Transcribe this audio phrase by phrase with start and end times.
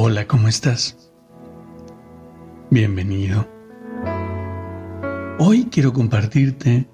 [0.00, 1.10] Hola, ¿cómo estás?
[2.70, 3.48] Bienvenido.
[5.40, 6.88] Hoy quiero compartirte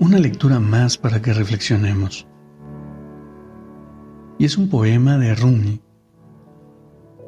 [0.00, 2.26] una lectura más para que reflexionemos.
[4.38, 5.82] Y es un poema de Rumi,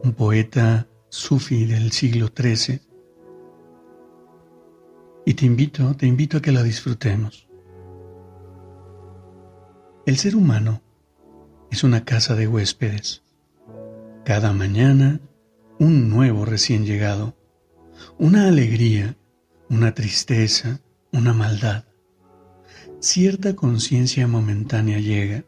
[0.02, 2.80] un poeta sufi del siglo XIII.
[5.26, 7.46] Y te invito, te invito a que la disfrutemos.
[10.06, 10.80] El ser humano
[11.70, 13.23] es una casa de huéspedes
[14.24, 15.20] cada mañana
[15.78, 17.36] un nuevo recién llegado,
[18.18, 19.16] una alegría,
[19.68, 20.80] una tristeza,
[21.12, 21.84] una maldad.
[23.00, 25.44] Cierta conciencia momentánea llega,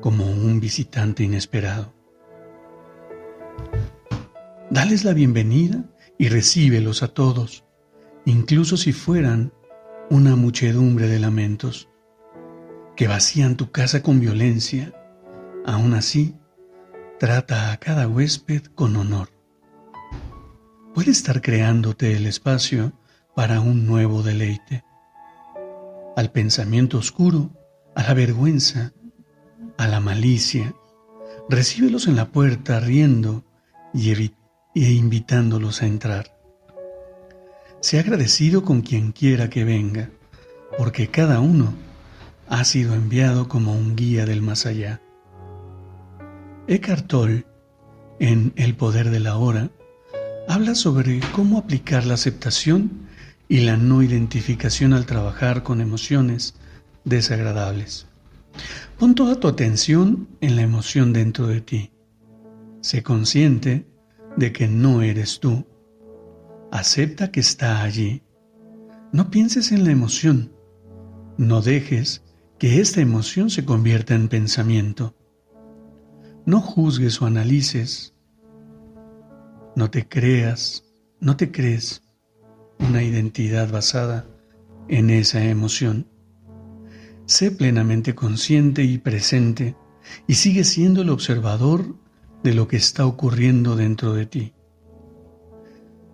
[0.00, 1.92] como un visitante inesperado.
[4.70, 5.84] Dales la bienvenida
[6.16, 7.64] y recíbelos a todos,
[8.24, 9.52] incluso si fueran
[10.08, 11.90] una muchedumbre de lamentos,
[12.96, 14.94] que vacían tu casa con violencia,
[15.66, 16.37] aún así
[17.18, 19.30] Trata a cada huésped con honor.
[20.94, 22.92] Puede estar creándote el espacio
[23.34, 24.84] para un nuevo deleite.
[26.16, 27.50] Al pensamiento oscuro,
[27.96, 28.92] a la vergüenza,
[29.78, 30.76] a la malicia,
[31.48, 33.44] recíbelos en la puerta riendo
[33.92, 36.38] y, e invitándolos a entrar.
[37.80, 40.10] Sé agradecido con quien quiera que venga,
[40.78, 41.74] porque cada uno
[42.48, 45.00] ha sido enviado como un guía del más allá.
[46.70, 47.46] Eckhart Tolle,
[48.20, 49.70] en El poder de la hora,
[50.48, 53.08] habla sobre cómo aplicar la aceptación
[53.48, 56.56] y la no identificación al trabajar con emociones
[57.04, 58.06] desagradables.
[58.98, 61.90] Pon toda tu atención en la emoción dentro de ti.
[62.82, 63.86] Sé consciente
[64.36, 65.66] de que no eres tú.
[66.70, 68.20] Acepta que está allí.
[69.10, 70.52] No pienses en la emoción.
[71.38, 72.24] No dejes
[72.58, 75.14] que esta emoción se convierta en pensamiento.
[76.48, 78.14] No juzgues o analices.
[79.76, 80.82] No te creas,
[81.20, 82.00] no te crees
[82.78, 84.26] una identidad basada
[84.88, 86.06] en esa emoción.
[87.26, 89.76] Sé plenamente consciente y presente
[90.26, 91.96] y sigue siendo el observador
[92.42, 94.54] de lo que está ocurriendo dentro de ti.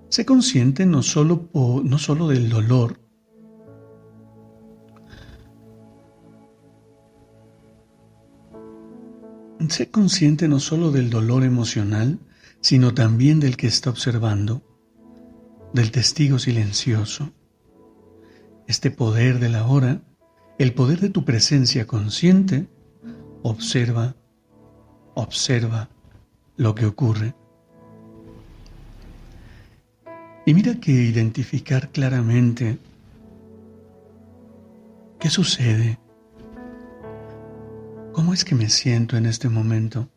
[0.09, 1.49] Sé consciente no solo,
[1.85, 2.99] no solo del dolor,
[9.69, 12.19] Sé consciente no solo del dolor emocional,
[12.61, 14.63] sino también del que está observando,
[15.73, 17.33] del testigo silencioso.
[18.67, 20.03] Este poder de la hora,
[20.59, 22.69] el poder de tu presencia consciente,
[23.43, 24.17] observa,
[25.15, 25.89] observa
[26.57, 27.35] lo que ocurre.
[30.47, 32.79] Y mira que identificar claramente
[35.19, 35.99] qué sucede
[38.15, 40.09] ¿Cómo es que me siento en este momento?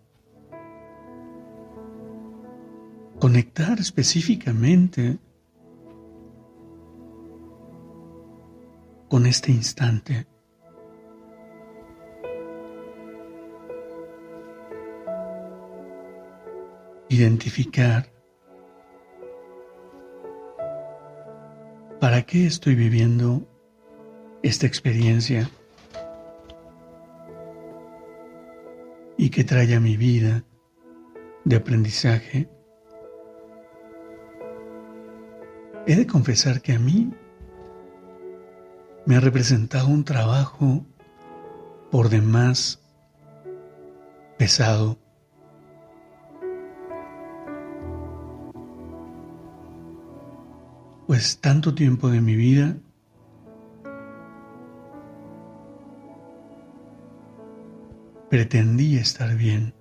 [3.19, 5.17] Conectar específicamente
[9.09, 10.27] con este instante.
[17.09, 18.07] Identificar
[21.99, 23.47] para qué estoy viviendo
[24.43, 25.49] esta experiencia.
[29.27, 30.45] Y que trae a mi vida
[31.43, 32.49] de aprendizaje,
[35.85, 37.11] he de confesar que a mí
[39.05, 40.85] me ha representado un trabajo
[41.91, 42.81] por demás
[44.37, 44.97] pesado.
[51.05, 52.77] Pues tanto tiempo de mi vida
[58.37, 59.73] pretendí estar bien,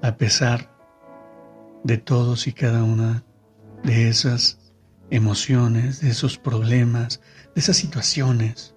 [0.00, 0.74] a pesar
[1.84, 3.22] de todos y cada una
[3.84, 4.72] de esas
[5.10, 7.20] emociones, de esos problemas,
[7.54, 8.74] de esas situaciones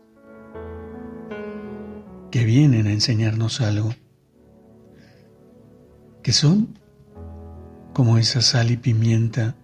[2.29, 3.95] que vienen a enseñarnos algo,
[6.21, 6.77] que son
[7.93, 9.55] como esa sal y pimienta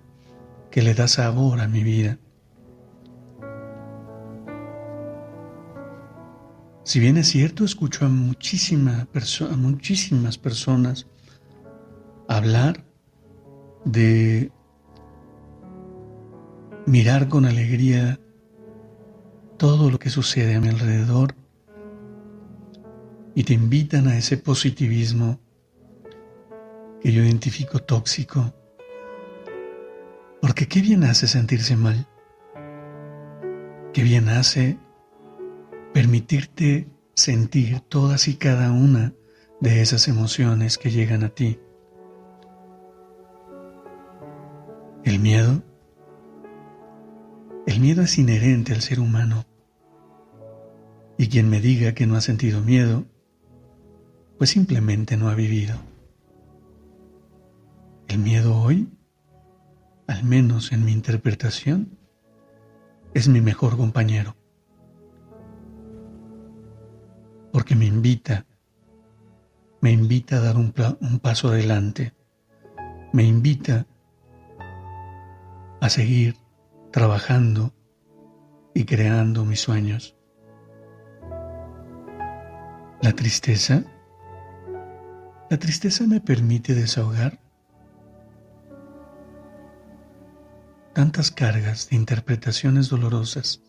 [0.71, 2.19] que le da sabor a mi vida.
[6.95, 8.09] Si bien es cierto, escucho a, a
[9.57, 11.07] muchísimas personas
[12.29, 12.85] hablar
[13.83, 14.49] de
[16.85, 18.17] mirar con alegría
[19.57, 21.35] todo lo que sucede a mi alrededor
[23.35, 25.41] y te invitan a ese positivismo
[27.01, 28.53] que yo identifico tóxico.
[30.39, 32.07] Porque qué bien hace sentirse mal.
[33.91, 34.79] Qué bien hace
[35.95, 39.13] permitirte sentir todas y cada una
[39.61, 41.57] de esas emociones que llegan a ti.
[45.05, 45.63] El miedo.
[47.65, 49.45] El miedo es inherente al ser humano.
[51.17, 53.05] Y quien me diga que no ha sentido miedo,
[54.37, 55.77] pues simplemente no ha vivido.
[58.09, 58.89] El miedo hoy,
[60.07, 61.97] al menos en mi interpretación,
[63.13, 64.35] es mi mejor compañero.
[67.55, 68.45] Porque me invita,
[69.79, 72.11] me invita a dar un, un paso adelante,
[73.13, 73.87] me invita
[75.79, 76.35] a seguir
[76.91, 77.73] trabajando
[78.73, 80.17] y creando mis sueños.
[83.01, 83.85] La tristeza
[85.49, 87.39] la tristeza me permite desahogar
[90.93, 93.61] tantas cargas de interpretaciones dolorosas.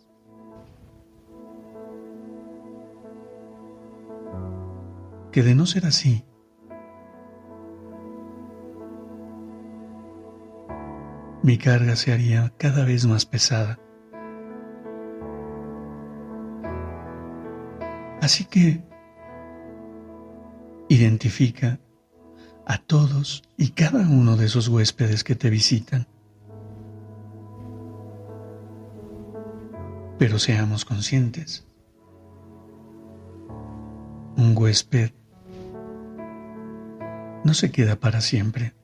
[5.36, 6.24] Que de no ser así,
[11.42, 13.78] mi carga se haría cada vez más pesada.
[18.22, 18.82] Así que
[20.88, 21.80] Identifica
[22.64, 26.06] a todos y cada uno de esos huéspedes que te visitan.
[30.18, 31.68] Pero seamos conscientes.
[34.38, 35.12] Un huésped
[37.46, 38.74] no se queda para siempre.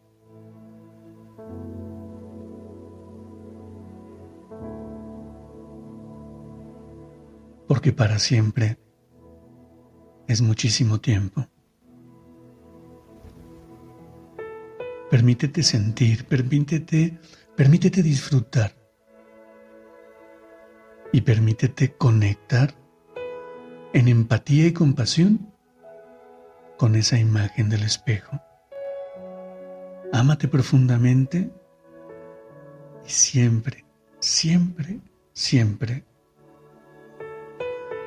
[7.67, 8.79] Porque para siempre
[10.29, 11.47] es muchísimo tiempo.
[15.11, 17.19] Permítete sentir, permítete,
[17.57, 18.73] permítete disfrutar
[21.13, 22.75] y permítete conectar
[23.93, 25.53] en empatía y compasión
[26.79, 28.41] con esa imagen del espejo.
[30.13, 31.51] Ámate profundamente
[33.07, 33.85] y siempre,
[34.21, 35.01] siempre,
[35.33, 36.05] siempre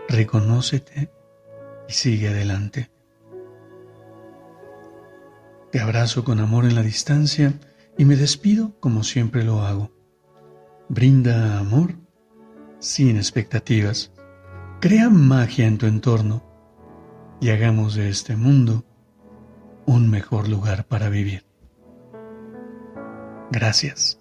[0.07, 1.11] reconócete
[1.87, 2.91] y sigue adelante.
[5.71, 7.53] Te abrazo con amor en la distancia
[7.97, 9.91] y me despido como siempre lo hago.
[10.87, 11.95] Brinda amor
[12.79, 14.11] sin expectativas.
[14.79, 16.43] Crea magia en tu entorno
[17.41, 18.85] y hagamos de este mundo
[19.85, 21.44] un mejor lugar para vivir.
[23.51, 24.17] Gracias.